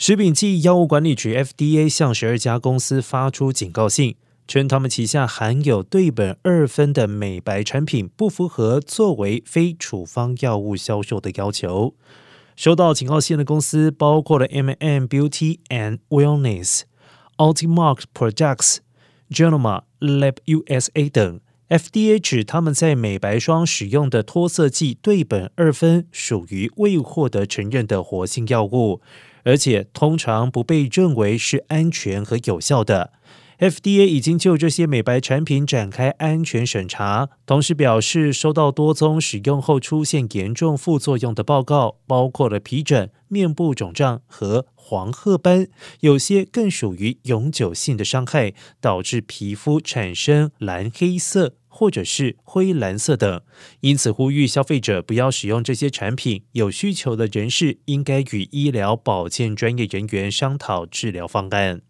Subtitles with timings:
[0.00, 4.16] 食品及药物管理局 FDA 向十二家公司发出警告信，
[4.48, 11.94] 称他们旗下含有对苯二酚的美白产品不符合作为非处方药物销售的要求。
[12.56, 16.84] 收到警告信的公司包括了 M&M Beauty and Wellness、
[17.36, 18.78] Ultimark Products、
[19.28, 21.40] Genoma Lab USA 等。
[21.70, 29.00] FDA 指他们在美白霜使用的脱色剂对苯二酚属于未获得承认的活性药物，
[29.44, 33.12] 而且通常不被认为是安全和有效的。
[33.60, 45.68] FDA 已经就这些美白产品展开安全审查，同时表示收到多宗使用后出现严重副作用的报告，包括了皮疹、面部肿胀和黄褐斑，
[46.00, 53.44] 有些更属于永久性的伤害，导致皮肤产生蓝黑色或者是灰蓝色的。
[53.80, 56.42] 因此，呼吁消费者不要使用这些产品。
[56.52, 61.80] 有需求的人士应该与医疗保健专业人员商讨治疗方案。